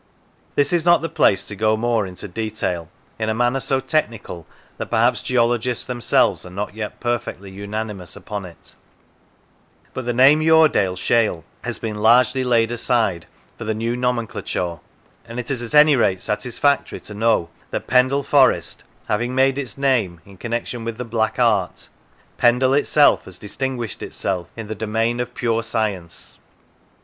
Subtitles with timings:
[0.55, 4.47] This is not the place to go more into detail in a matter so technical
[4.77, 8.73] that perhaps geologists themselves are not yet perfectly unanimous upon it,
[9.93, 13.27] but the name Yoredale shale has been largely laid aside
[13.59, 14.79] for the new nomenclature;
[15.27, 19.77] and it is at any rate satisfactory to know that, Pendle Forest having made its
[19.77, 21.89] name in connection with the black art,
[22.39, 26.39] Pendle itself has distinguished itself in the domain of pure science.